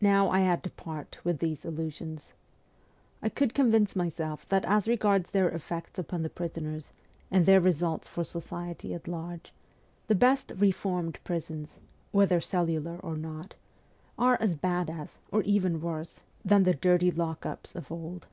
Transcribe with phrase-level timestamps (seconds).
[0.00, 2.30] Now, I had to part with these illusions.
[3.20, 6.92] I could convince myself that as regards their effects upon the prisoners,
[7.32, 9.52] and their results for society at large,
[10.06, 11.80] the best' reformed^' prisons
[12.12, 13.56] whether cellular or not
[14.16, 18.28] are as bad as, or even worse, than the dirty lock ups of old.